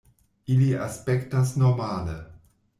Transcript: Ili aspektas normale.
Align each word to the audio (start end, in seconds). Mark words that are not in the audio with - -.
Ili 0.55 0.69
aspektas 0.85 1.55
normale. 1.67 2.19